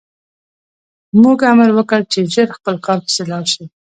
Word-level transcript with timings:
موږ 1.21 1.39
امر 1.51 1.69
وکړ 1.77 2.01
چې 2.11 2.19
ژر 2.33 2.49
خپل 2.57 2.75
کار 2.85 2.97
پسې 3.05 3.23
لاړ 3.31 3.43
شي 3.53 3.63